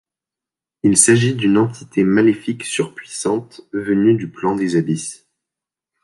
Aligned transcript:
Il 0.81 0.97
s'agit 0.97 1.29
une 1.37 1.59
entité 1.59 2.03
maléfique 2.03 2.63
surpuissante 2.63 3.61
venue 3.71 4.15
du 4.15 4.31
plan 4.31 4.55
des 4.55 4.75
Abysses. 4.75 5.29